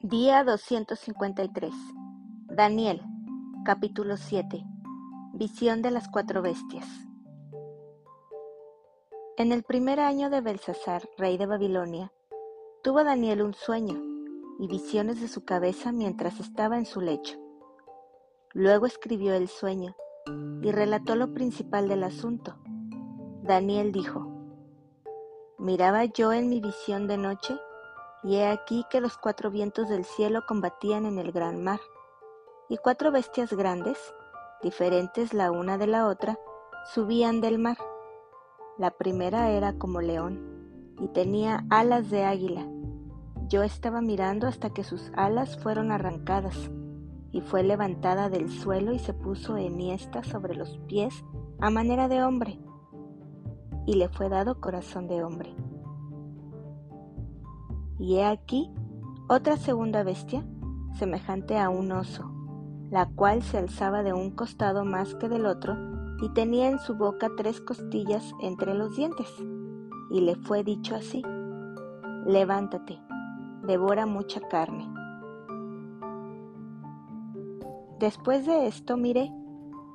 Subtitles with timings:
[0.00, 1.72] Día 253.
[2.48, 3.00] Daniel,
[3.64, 4.62] capítulo 7.
[5.32, 6.86] Visión de las cuatro bestias.
[9.38, 12.12] En el primer año de Belsasar, rey de Babilonia,
[12.82, 13.98] tuvo Daniel un sueño
[14.60, 17.38] y visiones de su cabeza mientras estaba en su lecho.
[18.52, 19.96] Luego escribió el sueño
[20.62, 22.58] y relató lo principal del asunto.
[23.42, 24.30] Daniel dijo,
[25.58, 27.58] Miraba yo en mi visión de noche
[28.22, 31.80] y he aquí que los cuatro vientos del cielo combatían en el gran mar,
[32.68, 33.98] y cuatro bestias grandes,
[34.62, 36.38] diferentes la una de la otra,
[36.92, 37.76] subían del mar.
[38.78, 42.66] La primera era como león, y tenía alas de águila.
[43.48, 46.70] Yo estaba mirando hasta que sus alas fueron arrancadas,
[47.32, 51.14] y fue levantada del suelo y se puso enhiesta sobre los pies
[51.60, 52.58] a manera de hombre,
[53.86, 55.54] y le fue dado corazón de hombre
[57.98, 58.70] y he aquí
[59.28, 60.44] otra segunda bestia,
[60.94, 62.30] semejante a un oso,
[62.90, 65.76] la cual se alzaba de un costado más que del otro,
[66.22, 69.28] y tenía en su boca tres costillas entre los dientes.
[70.10, 71.22] Y le fue dicho así,
[72.24, 72.98] levántate,
[73.66, 74.88] devora mucha carne.
[77.98, 79.32] Después de esto miré,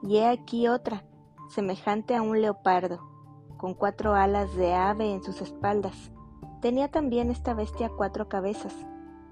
[0.04, 1.06] y he aquí otra,
[1.50, 3.00] semejante a un leopardo,
[3.58, 6.12] con cuatro alas de ave en sus espaldas,
[6.62, 8.76] Tenía también esta bestia cuatro cabezas,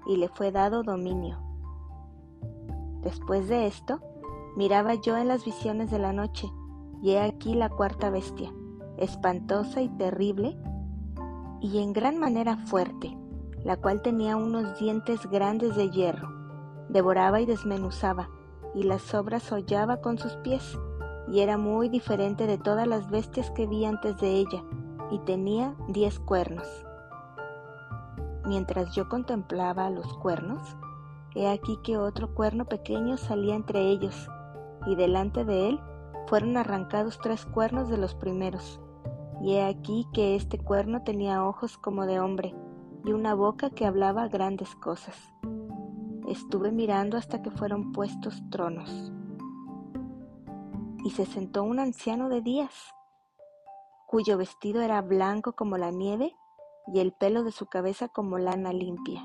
[0.04, 1.38] y le fue dado dominio.
[3.02, 4.00] Después de esto,
[4.56, 6.50] miraba yo en las visiones de la noche,
[7.00, 8.52] y he aquí la cuarta bestia,
[8.96, 10.58] espantosa y terrible,
[11.60, 13.16] y en gran manera fuerte,
[13.62, 16.28] la cual tenía unos dientes grandes de hierro,
[16.88, 18.28] devoraba y desmenuzaba,
[18.74, 20.76] y las sobras hollaba con sus pies,
[21.28, 24.64] y era muy diferente de todas las bestias que vi antes de ella,
[25.12, 26.66] y tenía diez cuernos.
[28.46, 30.76] Mientras yo contemplaba los cuernos,
[31.34, 34.28] he aquí que otro cuerno pequeño salía entre ellos,
[34.86, 35.80] y delante de él
[36.26, 38.80] fueron arrancados tres cuernos de los primeros.
[39.42, 42.54] Y he aquí que este cuerno tenía ojos como de hombre,
[43.04, 45.16] y una boca que hablaba grandes cosas.
[46.26, 49.12] Estuve mirando hasta que fueron puestos tronos.
[51.04, 52.94] Y se sentó un anciano de días,
[54.06, 56.34] cuyo vestido era blanco como la nieve
[56.92, 59.24] y el pelo de su cabeza como lana limpia.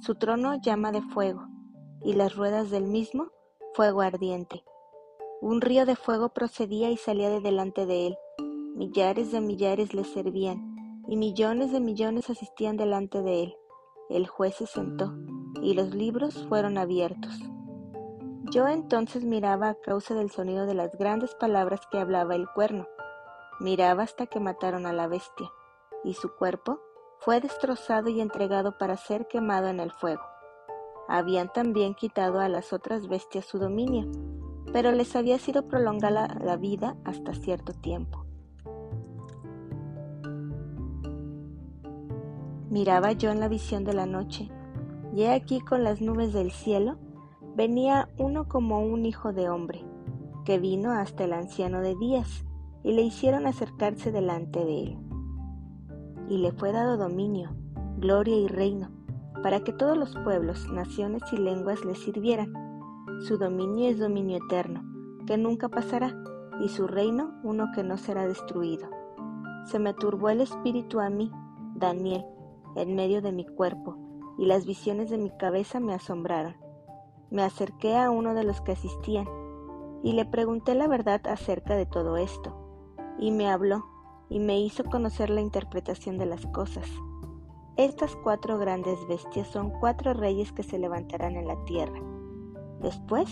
[0.00, 1.46] Su trono llama de fuego,
[2.02, 3.28] y las ruedas del mismo
[3.74, 4.64] fuego ardiente.
[5.42, 8.18] Un río de fuego procedía y salía de delante de él.
[8.74, 13.56] Millares de millares le servían, y millones de millones asistían delante de él.
[14.08, 15.14] El juez se sentó,
[15.62, 17.38] y los libros fueron abiertos.
[18.50, 22.88] Yo entonces miraba a causa del sonido de las grandes palabras que hablaba el cuerno,
[23.60, 25.52] Miraba hasta que mataron a la bestia,
[26.02, 26.80] y su cuerpo
[27.18, 30.22] fue destrozado y entregado para ser quemado en el fuego.
[31.08, 34.10] Habían también quitado a las otras bestias su dominio,
[34.72, 38.24] pero les había sido prolongada la vida hasta cierto tiempo.
[42.70, 44.48] Miraba yo en la visión de la noche,
[45.12, 46.96] y he aquí con las nubes del cielo
[47.56, 49.84] venía uno como un hijo de hombre,
[50.46, 52.44] que vino hasta el anciano de días,
[52.82, 54.98] y le hicieron acercarse delante de él.
[56.28, 57.50] Y le fue dado dominio,
[57.98, 58.90] gloria y reino,
[59.42, 62.52] para que todos los pueblos, naciones y lenguas le sirvieran.
[63.26, 64.82] Su dominio es dominio eterno,
[65.26, 66.14] que nunca pasará,
[66.60, 68.88] y su reino uno que no será destruido.
[69.66, 71.30] Se me turbó el espíritu a mí,
[71.74, 72.24] Daniel,
[72.76, 73.96] en medio de mi cuerpo,
[74.38, 76.54] y las visiones de mi cabeza me asombraron.
[77.30, 79.26] Me acerqué a uno de los que asistían,
[80.02, 82.69] y le pregunté la verdad acerca de todo esto
[83.18, 83.86] y me habló
[84.28, 86.86] y me hizo conocer la interpretación de las cosas.
[87.76, 92.00] Estas cuatro grandes bestias son cuatro reyes que se levantarán en la tierra.
[92.80, 93.28] Después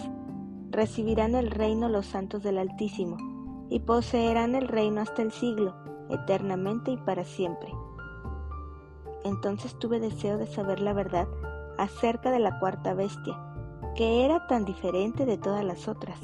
[0.70, 3.16] recibirán el reino los santos del Altísimo,
[3.70, 5.74] y poseerán el reino hasta el siglo,
[6.08, 7.72] eternamente y para siempre.
[9.24, 11.28] Entonces tuve deseo de saber la verdad
[11.76, 13.38] acerca de la cuarta bestia,
[13.94, 16.18] que era tan diferente de todas las otras,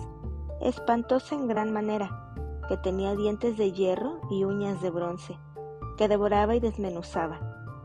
[0.61, 2.24] espantosa en gran manera,
[2.67, 5.39] que tenía dientes de hierro y uñas de bronce,
[5.97, 7.41] que devoraba y desmenuzaba,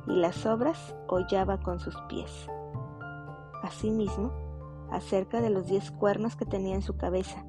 [0.07, 2.47] y las sobras hollaba con sus pies.
[3.61, 4.31] Asimismo,
[4.91, 7.45] acerca de los diez cuernos que tenía en su cabeza,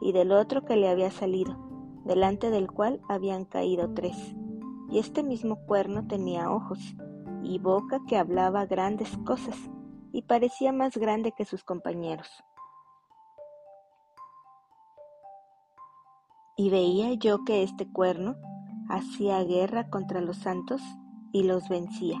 [0.00, 1.56] y del otro que le había salido,
[2.04, 4.34] delante del cual habían caído tres.
[4.90, 6.78] Y este mismo cuerno tenía ojos,
[7.42, 9.56] y boca que hablaba grandes cosas,
[10.12, 12.44] y parecía más grande que sus compañeros.
[16.56, 18.36] Y veía yo que este cuerno
[18.88, 20.80] hacía guerra contra los santos
[21.32, 22.20] y los vencía,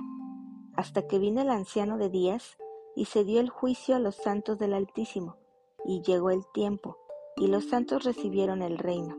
[0.74, 2.58] hasta que vino el anciano de días
[2.96, 5.36] y se dio el juicio a los santos del Altísimo,
[5.84, 6.96] y llegó el tiempo,
[7.36, 9.16] y los santos recibieron el reino.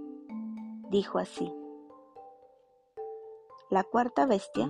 [0.89, 1.53] Dijo así,
[3.69, 4.69] La cuarta bestia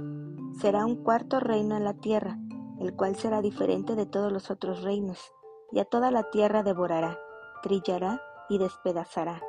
[0.59, 2.37] será un cuarto reino en la tierra,
[2.79, 5.19] el cual será diferente de todos los otros reinos,
[5.71, 7.19] y a toda la tierra devorará,
[7.61, 9.41] trillará y despedazará.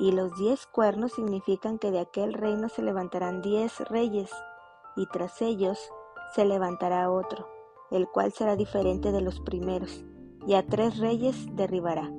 [0.00, 4.30] Y los diez cuernos significan que de aquel reino se levantarán diez reyes,
[4.96, 5.78] y tras ellos
[6.34, 7.46] se levantará otro,
[7.90, 10.02] el cual será diferente de los primeros,
[10.46, 12.10] y a tres reyes derribará,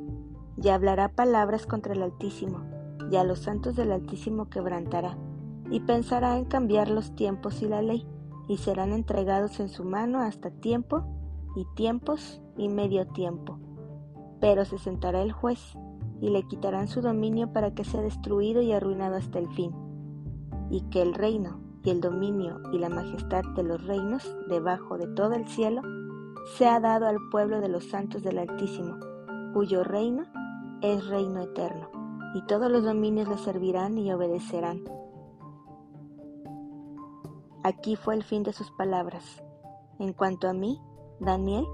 [0.62, 2.64] y hablará palabras contra el Altísimo,
[3.10, 5.18] y a los santos del Altísimo quebrantará,
[5.72, 8.08] y pensará en cambiar los tiempos y la ley,
[8.48, 11.04] y serán entregados en su mano hasta tiempo
[11.56, 13.58] y tiempos y medio tiempo.
[14.40, 15.76] Pero se sentará el juez,
[16.22, 19.74] y le quitarán su dominio para que sea destruido y arruinado hasta el fin,
[20.70, 25.08] y que el reino y el dominio y la majestad de los reinos debajo de
[25.08, 25.82] todo el cielo
[26.58, 28.98] sea dado al pueblo de los santos del Altísimo,
[29.54, 30.24] cuyo reino
[30.82, 31.90] es reino eterno,
[32.36, 34.84] y todos los dominios le servirán y obedecerán.
[37.64, 39.44] Aquí fue el fin de sus palabras.
[40.00, 40.80] En cuanto a mí,
[41.20, 41.66] Daniel,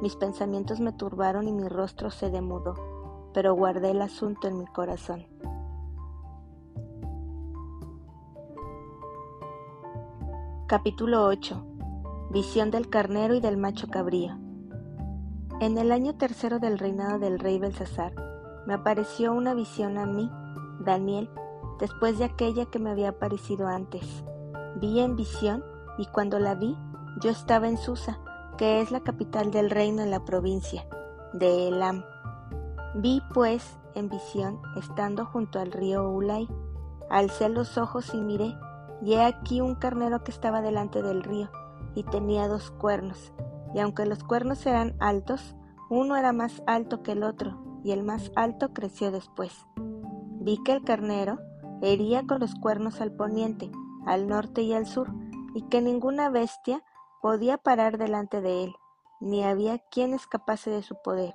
[0.00, 2.74] mis pensamientos me turbaron y mi rostro se demudó,
[3.34, 5.26] pero guardé el asunto en mi corazón.
[10.66, 11.62] Capítulo 8
[12.30, 14.38] Visión del carnero y del macho cabrío
[15.60, 18.14] En el año tercero del reinado del rey Belsasar,
[18.66, 20.30] me apareció una visión a mí,
[20.80, 21.28] Daniel,
[21.78, 24.24] después de aquella que me había aparecido antes.
[24.80, 25.62] Vi en visión,
[25.98, 26.76] y cuando la vi,
[27.20, 28.18] yo estaba en Susa,
[28.56, 30.86] que es la capital del reino en la provincia
[31.34, 32.04] de Elam.
[32.96, 36.48] Vi, pues, en visión, estando junto al río Ulay,
[37.10, 38.56] alcé los ojos y miré,
[39.02, 41.50] y he aquí un carnero que estaba delante del río,
[41.96, 43.32] y tenía dos cuernos,
[43.74, 45.56] y aunque los cuernos eran altos,
[45.90, 49.66] uno era más alto que el otro, y el más alto creció después.
[49.76, 51.40] Vi que el carnero
[51.82, 53.72] hería con los cuernos al poniente,
[54.06, 55.12] al norte y al sur,
[55.52, 56.84] y que ninguna bestia
[57.20, 58.74] podía parar delante de él,
[59.20, 61.34] ni había quien escapase de su poder,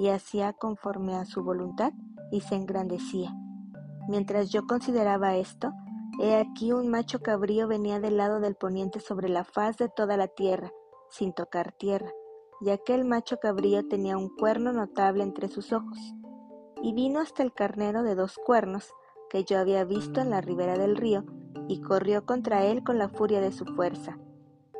[0.00, 1.92] y hacía conforme a su voluntad
[2.32, 3.36] y se engrandecía.
[4.08, 5.72] Mientras yo consideraba esto,
[6.22, 10.18] He aquí un macho cabrío venía del lado del poniente sobre la faz de toda
[10.18, 10.70] la tierra,
[11.08, 12.12] sin tocar tierra,
[12.60, 15.98] y aquel macho cabrío tenía un cuerno notable entre sus ojos.
[16.82, 18.92] Y vino hasta el carnero de dos cuernos,
[19.30, 21.24] que yo había visto en la ribera del río,
[21.68, 24.18] y corrió contra él con la furia de su fuerza.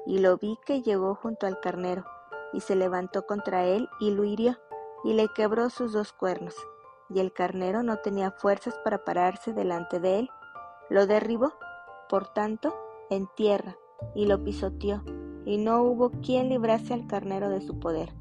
[0.04, 2.04] Y lo vi que llegó junto al carnero,
[2.52, 4.58] y se levantó contra él y lo hirió,
[5.04, 6.54] y le quebró sus dos cuernos,
[7.08, 10.30] y el carnero no tenía fuerzas para pararse delante de él,
[10.88, 11.52] lo derribó,
[12.08, 12.74] por tanto,
[13.10, 13.76] en tierra,
[14.14, 15.02] y lo pisoteó,
[15.44, 18.14] y no hubo quien librase al carnero de su poder.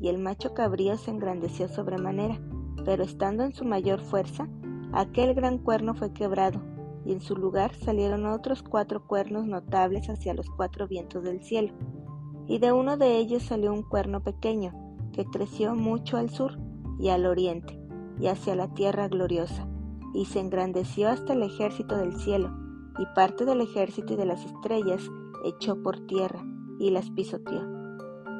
[0.00, 2.40] Y el macho cabrío se engrandeció sobremanera,
[2.84, 4.48] pero estando en su mayor fuerza,
[4.92, 6.60] aquel gran cuerno fue quebrado,
[7.04, 11.74] y en su lugar salieron otros cuatro cuernos notables hacia los cuatro vientos del cielo.
[12.46, 14.72] Y de uno de ellos salió un cuerno pequeño,
[15.14, 16.58] que creció mucho al sur
[16.98, 17.80] y al oriente,
[18.20, 19.66] y hacia la tierra gloriosa
[20.14, 22.50] y se engrandeció hasta el ejército del cielo,
[22.98, 25.02] y parte del ejército y de las estrellas
[25.44, 26.42] echó por tierra
[26.78, 27.62] y las pisoteó.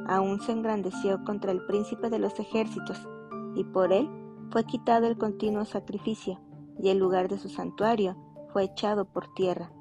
[0.07, 3.09] Aún se engrandeció contra el príncipe de los ejércitos,
[3.57, 4.09] y por él
[4.51, 6.41] fue quitado el continuo sacrificio,
[6.81, 8.17] y el lugar de su santuario
[8.53, 9.73] fue echado por tierra.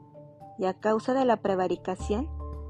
[0.58, 2.27] Y a causa de la prevaricación,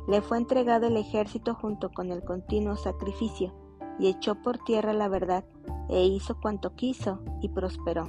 [0.07, 3.53] le fue entregado el ejército junto con el continuo sacrificio,
[3.99, 5.43] y echó por tierra la verdad,
[5.89, 8.07] e hizo cuanto quiso, y prosperó.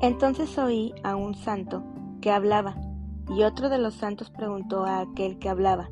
[0.00, 1.82] Entonces oí a un santo
[2.20, 2.76] que hablaba,
[3.28, 5.88] y otro de los santos preguntó a aquel que hablaba,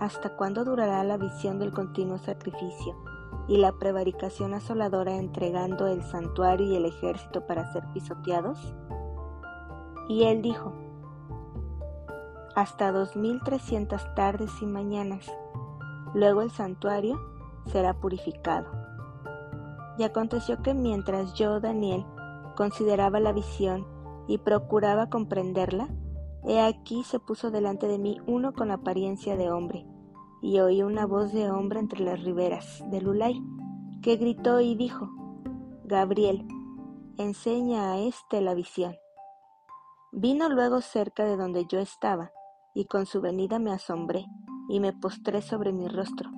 [0.00, 2.94] ¿Hasta cuándo durará la visión del continuo sacrificio
[3.48, 8.74] y la prevaricación asoladora entregando el santuario y el ejército para ser pisoteados?
[10.08, 10.74] Y él dijo,
[12.56, 15.30] hasta dos mil trescientas tardes y mañanas.
[16.14, 17.20] Luego el santuario
[17.66, 18.66] será purificado.
[19.98, 22.04] Y aconteció que mientras yo, Daniel,
[22.56, 23.86] consideraba la visión
[24.26, 25.88] y procuraba comprenderla,
[26.44, 29.86] he aquí se puso delante de mí uno con apariencia de hombre,
[30.40, 33.42] y oí una voz de hombre entre las riberas del Ulay,
[34.02, 35.10] que gritó y dijo,
[35.84, 36.48] Gabriel,
[37.18, 38.96] enseña a éste la visión.
[40.12, 42.30] Vino luego cerca de donde yo estaba,
[42.76, 44.26] y con su venida me asombré,
[44.68, 46.30] y me postré sobre mi rostro.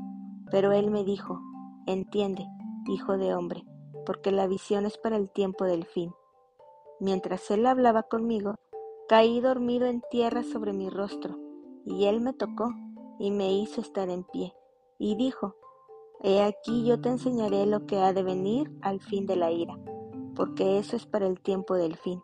[0.52, 1.40] Pero él me dijo,
[1.86, 2.46] Entiende,
[2.86, 3.64] hijo de hombre,
[4.06, 6.14] porque la visión es para el tiempo del fin.
[7.00, 8.54] Mientras él hablaba conmigo,
[9.08, 11.36] Caí dormido en tierra sobre mi rostro,
[11.84, 12.72] y él me tocó
[13.18, 14.54] y me hizo estar en pie,
[14.96, 15.56] y dijo,
[16.22, 19.76] He aquí yo te enseñaré lo que ha de venir al fin de la ira,
[20.36, 22.22] porque eso es para el tiempo del fin.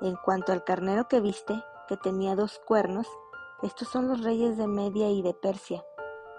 [0.00, 1.54] En cuanto al carnero que viste,
[1.88, 3.06] que tenía dos cuernos,
[3.62, 5.84] estos son los reyes de Media y de Persia.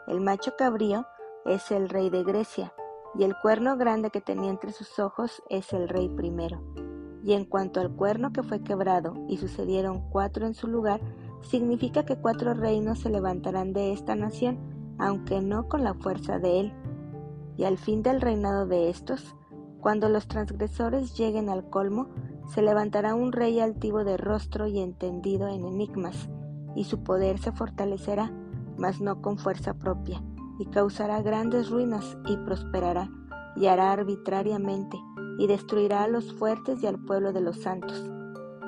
[0.08, 1.06] El macho cabrío
[1.46, 2.74] es el rey de Grecia,
[3.18, 6.62] y el cuerno grande que tenía entre sus ojos es el rey primero.
[7.24, 11.02] Y en cuanto al cuerno que fue quebrado y sucedieron cuatro en su lugar,
[11.42, 16.60] significa que cuatro reinos se levantarán de esta nación, aunque no con la fuerza de
[16.60, 16.74] él.
[17.58, 19.36] Y al fin del reinado de estos,
[19.80, 22.10] cuando los transgresores lleguen al colmo,
[22.48, 26.30] se levantará un rey altivo de rostro y entendido en enigmas,
[26.76, 28.32] y su poder se fortalecerá,
[28.78, 30.22] mas no con fuerza propia,
[30.60, 33.10] y causará grandes ruinas y prosperará,
[33.56, 34.98] y hará arbitrariamente,
[35.38, 38.10] y destruirá a los fuertes y al pueblo de los santos.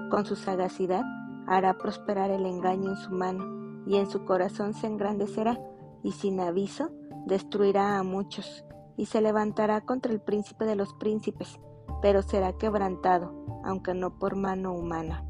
[0.10, 1.04] Con su sagacidad
[1.46, 5.60] hará prosperar el engaño en su mano, y en su corazón se engrandecerá,
[6.04, 6.90] y sin aviso
[7.26, 8.64] destruirá a muchos,
[8.96, 11.60] y se levantará contra el príncipe de los príncipes,
[12.02, 15.24] pero será quebrantado, aunque no por mano humana.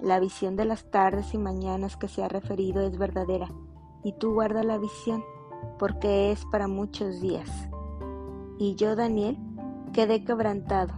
[0.00, 3.48] La visión de las tardes y mañanas que se ha referido es verdadera,
[4.02, 5.22] y tú guarda la visión,
[5.78, 7.48] porque es para muchos días.
[8.58, 9.38] Y yo, Daniel,
[9.92, 10.94] quedé quebrantado,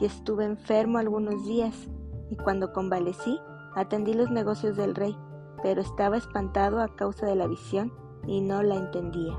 [0.00, 1.88] y estuve enfermo algunos días,
[2.30, 3.38] y cuando convalecí,
[3.74, 5.16] atendí los negocios del rey,
[5.62, 7.92] pero estaba espantado a causa de la visión,
[8.26, 9.38] y no la entendía.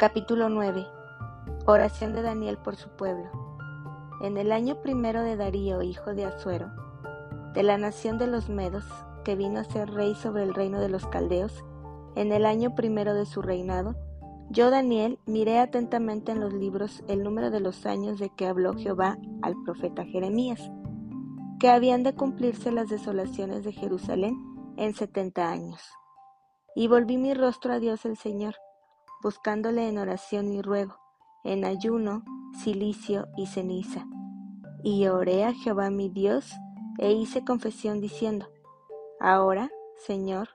[0.00, 0.86] Capítulo 9.
[1.66, 3.28] Oración de Daniel por su pueblo.
[4.22, 6.70] En el año primero de Darío, hijo de Azuero,
[7.52, 8.86] de la nación de los Medos,
[9.26, 11.66] que vino a ser rey sobre el reino de los Caldeos,
[12.14, 13.94] en el año primero de su reinado,
[14.48, 18.72] yo, Daniel, miré atentamente en los libros el número de los años de que habló
[18.72, 20.70] Jehová al profeta Jeremías,
[21.58, 24.34] que habían de cumplirse las desolaciones de Jerusalén
[24.78, 25.82] en setenta años.
[26.74, 28.54] Y volví mi rostro a Dios el Señor,
[29.22, 30.96] buscándole en oración y ruego,
[31.44, 32.24] en ayuno,
[32.62, 34.06] silicio y ceniza.
[34.82, 36.50] Y oré a Jehová mi Dios,
[36.98, 38.48] e hice confesión diciendo,
[39.20, 39.70] Ahora,
[40.06, 40.48] Señor,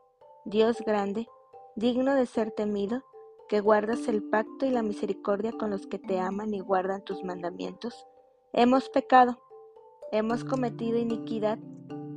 [0.45, 1.27] Dios grande,
[1.75, 3.03] digno de ser temido,
[3.47, 7.23] que guardas el pacto y la misericordia con los que te aman y guardan tus
[7.23, 8.07] mandamientos,
[8.53, 9.39] hemos pecado,
[10.11, 11.59] hemos cometido iniquidad,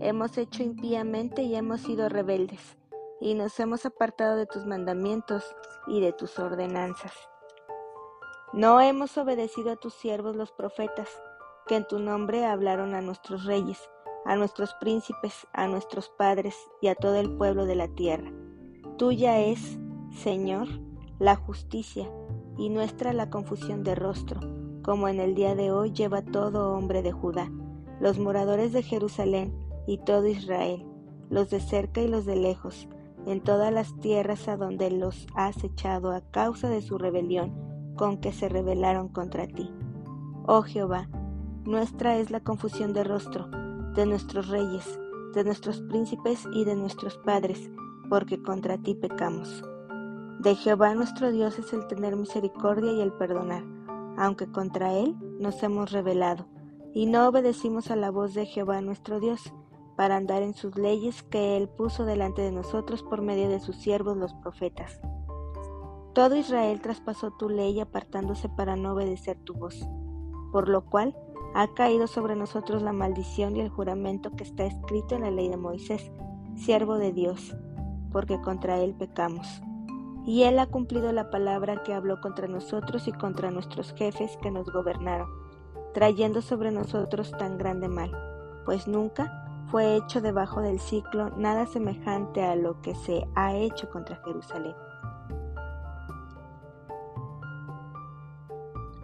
[0.00, 2.77] hemos hecho impíamente y hemos sido rebeldes
[3.20, 5.44] y nos hemos apartado de tus mandamientos
[5.87, 7.12] y de tus ordenanzas.
[8.52, 11.08] No hemos obedecido a tus siervos los profetas,
[11.66, 13.78] que en tu nombre hablaron a nuestros reyes,
[14.25, 18.32] a nuestros príncipes, a nuestros padres y a todo el pueblo de la tierra.
[18.96, 19.78] Tuya es,
[20.10, 20.68] Señor,
[21.18, 22.10] la justicia,
[22.56, 24.40] y nuestra la confusión de rostro,
[24.82, 27.50] como en el día de hoy lleva todo hombre de Judá,
[28.00, 29.54] los moradores de Jerusalén
[29.87, 30.84] y todo Israel,
[31.30, 32.88] los de cerca y los de lejos,
[33.26, 38.18] en todas las tierras a donde los has echado a causa de su rebelión con
[38.18, 39.70] que se rebelaron contra ti.
[40.46, 41.08] Oh Jehová,
[41.64, 43.48] nuestra es la confusión de rostro,
[43.94, 44.98] de nuestros reyes,
[45.34, 47.70] de nuestros príncipes y de nuestros padres,
[48.08, 49.62] porque contra ti pecamos.
[50.40, 53.64] De Jehová nuestro Dios es el tener misericordia y el perdonar,
[54.16, 56.46] aunque contra él nos hemos rebelado,
[56.94, 59.52] y no obedecimos a la voz de Jehová nuestro Dios,
[59.99, 63.75] para andar en sus leyes que Él puso delante de nosotros por medio de sus
[63.75, 65.00] siervos los profetas.
[66.14, 69.88] Todo Israel traspasó tu ley apartándose para no obedecer tu voz,
[70.52, 71.17] por lo cual
[71.52, 75.49] ha caído sobre nosotros la maldición y el juramento que está escrito en la ley
[75.49, 76.12] de Moisés,
[76.55, 77.57] siervo de Dios,
[78.12, 79.49] porque contra Él pecamos.
[80.25, 84.52] Y Él ha cumplido la palabra que habló contra nosotros y contra nuestros jefes que
[84.52, 85.28] nos gobernaron,
[85.93, 88.12] trayendo sobre nosotros tan grande mal,
[88.64, 93.90] pues nunca fue hecho debajo del ciclo nada semejante a lo que se ha hecho
[93.90, 94.75] contra Jerusalén.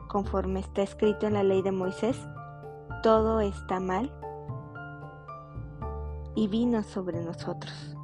[0.09, 2.19] Conforme está escrito en la ley de Moisés,
[3.03, 4.13] todo está mal
[6.35, 7.97] y vino sobre nosotros.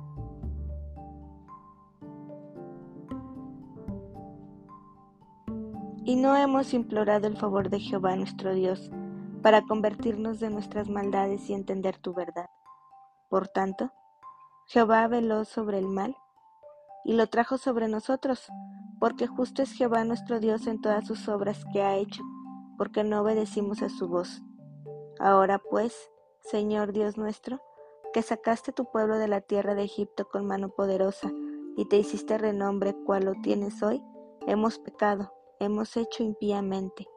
[6.05, 8.91] Y no hemos implorado el favor de Jehová nuestro Dios,
[9.43, 12.51] para convertirnos de nuestras maldades y entender tu verdad.
[13.29, 13.93] Por tanto,
[14.67, 16.17] Jehová veló sobre el mal
[17.05, 18.49] y lo trajo sobre nosotros,
[18.99, 22.23] porque justo es Jehová nuestro Dios en todas sus obras que ha hecho,
[22.77, 24.43] porque no obedecimos a su voz.
[25.19, 27.61] Ahora pues, Señor Dios nuestro,
[28.13, 31.31] que sacaste tu pueblo de la tierra de Egipto con mano poderosa,
[31.77, 34.03] y te hiciste renombre cual lo tienes hoy,
[34.47, 37.09] hemos pecado, hemos hecho impíamente.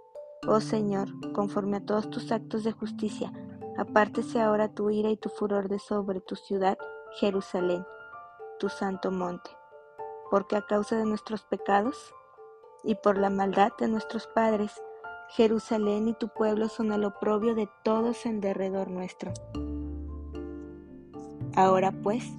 [0.45, 3.31] Oh Señor, conforme a todos tus actos de justicia,
[3.77, 6.77] apártese ahora tu ira y tu furor de sobre tu ciudad,
[7.13, 7.85] Jerusalén,
[8.59, 9.49] tu santo monte.
[10.29, 12.13] Porque a causa de nuestros pecados
[12.83, 14.73] y por la maldad de nuestros padres,
[15.29, 19.31] Jerusalén y tu pueblo son al oprobio de todos en derredor nuestro.
[21.55, 22.29] Ahora pues,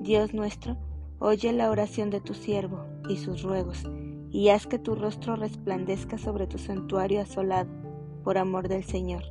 [0.00, 0.76] Dios nuestro,
[1.20, 3.82] oye la oración de tu siervo y sus ruegos,
[4.36, 7.70] y haz que tu rostro resplandezca sobre tu santuario asolado,
[8.22, 9.22] por amor del Señor.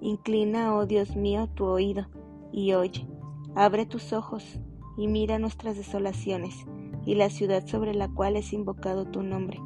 [0.00, 2.06] Inclina, oh Dios mío, tu oído,
[2.52, 3.08] y oye,
[3.54, 4.60] abre tus ojos,
[4.96, 6.66] y mira nuestras desolaciones,
[7.06, 9.58] y la ciudad sobre la cual es invocado tu nombre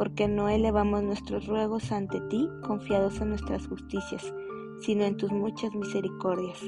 [0.00, 4.32] porque no elevamos nuestros ruegos ante ti confiados en nuestras justicias,
[4.80, 6.58] sino en tus muchas misericordias.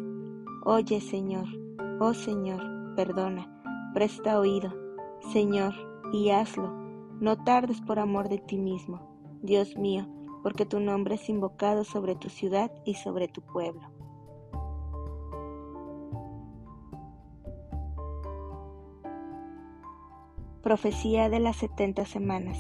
[0.66, 1.46] Oye, Señor,
[1.98, 2.60] oh Señor,
[2.94, 3.48] perdona,
[3.94, 4.74] presta oído,
[5.32, 5.72] Señor,
[6.12, 6.81] y hazlo.
[7.22, 8.98] No tardes por amor de ti mismo,
[9.42, 10.08] Dios mío,
[10.42, 13.92] porque tu nombre es invocado sobre tu ciudad y sobre tu pueblo.
[20.64, 22.58] Profecía de las setenta semanas.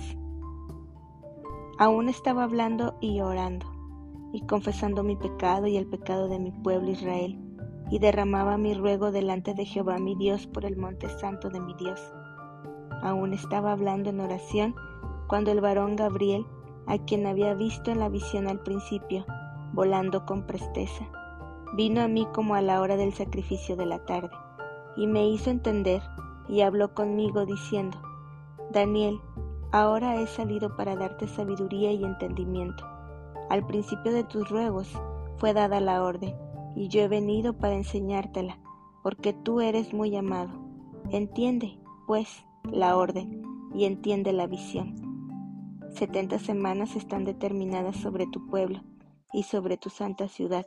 [1.80, 3.66] Aún estaba hablando y orando,
[4.32, 7.36] y confesando mi pecado y el pecado de mi pueblo Israel,
[7.90, 11.74] y derramaba mi ruego delante de Jehová mi Dios por el monte santo de mi
[11.74, 12.00] Dios.
[13.02, 14.74] Aún estaba hablando en oración
[15.26, 16.46] cuando el varón Gabriel,
[16.86, 19.26] a quien había visto en la visión al principio,
[19.72, 21.04] volando con presteza,
[21.74, 24.30] vino a mí como a la hora del sacrificio de la tarde,
[24.96, 26.02] y me hizo entender,
[26.48, 27.98] y habló conmigo diciendo,
[28.70, 29.20] Daniel,
[29.74, 32.84] Ahora he salido para darte sabiduría y entendimiento.
[33.48, 34.92] Al principio de tus ruegos
[35.38, 36.36] fue dada la orden,
[36.76, 38.58] y yo he venido para enseñártela,
[39.02, 40.50] porque tú eres muy amado.
[41.08, 43.42] Entiende, pues, la orden,
[43.74, 44.94] y entiende la visión.
[45.94, 48.82] Setenta semanas están determinadas sobre tu pueblo
[49.32, 50.66] y sobre tu santa ciudad,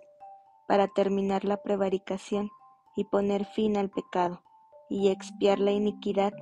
[0.67, 2.49] para terminar la prevaricación
[2.95, 4.41] y poner fin al pecado,
[4.89, 6.34] y expiar la iniquidad,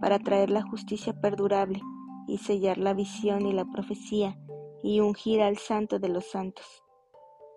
[0.00, 1.80] para traer la justicia perdurable
[2.28, 4.38] y sellar la visión y la profecía
[4.82, 6.84] y ungir al santo de los santos.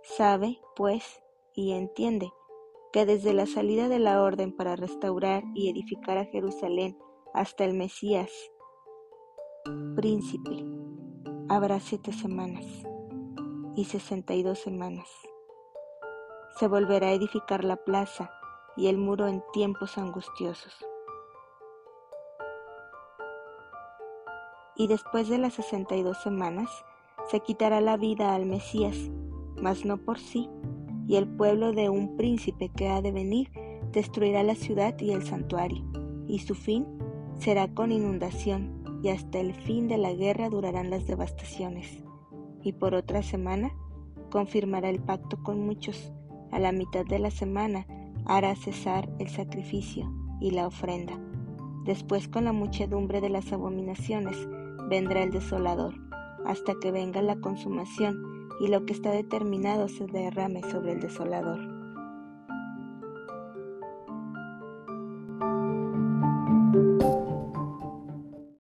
[0.03, 1.21] Sabe, pues,
[1.53, 2.31] y entiende
[2.91, 6.97] que desde la salida de la orden para restaurar y edificar a Jerusalén
[7.33, 8.31] hasta el Mesías,
[9.95, 10.65] príncipe,
[11.49, 12.65] habrá siete semanas
[13.75, 15.07] y sesenta y dos semanas.
[16.59, 18.31] Se volverá a edificar la plaza
[18.77, 20.73] y el muro en tiempos angustiosos.
[24.81, 26.69] y después de las sesenta y dos semanas
[27.29, 28.97] se quitará la vida al Mesías,
[29.61, 30.49] mas no por sí,
[31.07, 33.51] y el pueblo de un príncipe que ha de venir
[33.91, 35.83] destruirá la ciudad y el santuario,
[36.27, 36.87] y su fin
[37.41, 42.03] será con inundación, y hasta el fin de la guerra durarán las devastaciones.
[42.61, 43.71] Y por otra semana
[44.29, 46.13] confirmará el pacto con muchos,
[46.51, 47.87] a la mitad de la semana
[48.25, 51.19] hará cesar el sacrificio y la ofrenda.
[51.83, 54.37] Después con la muchedumbre de las abominaciones
[54.87, 55.95] vendrá el desolador,
[56.45, 61.70] hasta que venga la consumación y lo que está determinado se derrame sobre el desolador.